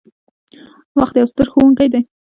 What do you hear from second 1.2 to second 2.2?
ستر ښوونکی دی.